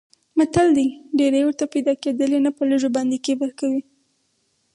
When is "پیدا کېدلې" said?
1.73-2.39